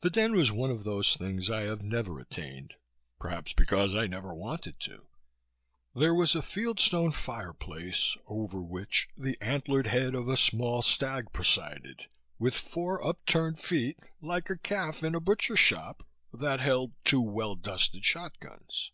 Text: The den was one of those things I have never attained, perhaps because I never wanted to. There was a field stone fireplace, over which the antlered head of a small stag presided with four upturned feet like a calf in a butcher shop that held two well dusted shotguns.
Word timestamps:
The 0.00 0.10
den 0.10 0.36
was 0.36 0.52
one 0.52 0.70
of 0.70 0.84
those 0.84 1.16
things 1.16 1.48
I 1.48 1.62
have 1.62 1.80
never 1.82 2.20
attained, 2.20 2.74
perhaps 3.18 3.54
because 3.54 3.94
I 3.94 4.06
never 4.06 4.34
wanted 4.34 4.78
to. 4.80 5.06
There 5.94 6.14
was 6.14 6.34
a 6.34 6.42
field 6.42 6.78
stone 6.78 7.10
fireplace, 7.12 8.18
over 8.26 8.60
which 8.62 9.08
the 9.16 9.38
antlered 9.40 9.86
head 9.86 10.14
of 10.14 10.28
a 10.28 10.36
small 10.36 10.82
stag 10.82 11.32
presided 11.32 12.06
with 12.38 12.54
four 12.54 13.02
upturned 13.02 13.58
feet 13.58 13.98
like 14.20 14.50
a 14.50 14.58
calf 14.58 15.02
in 15.02 15.14
a 15.14 15.20
butcher 15.20 15.56
shop 15.56 16.06
that 16.34 16.60
held 16.60 16.92
two 17.02 17.22
well 17.22 17.54
dusted 17.54 18.04
shotguns. 18.04 18.92